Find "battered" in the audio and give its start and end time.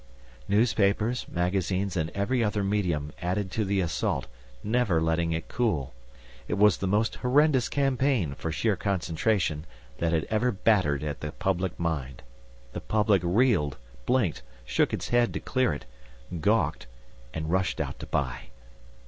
10.51-11.03